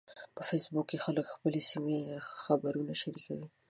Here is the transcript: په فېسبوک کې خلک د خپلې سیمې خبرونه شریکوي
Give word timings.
په 0.35 0.41
فېسبوک 0.49 0.85
کې 0.89 0.97
خلک 1.05 1.25
د 1.29 1.31
خپلې 1.33 1.61
سیمې 1.71 1.99
خبرونه 2.41 2.93
شریکوي 3.01 3.47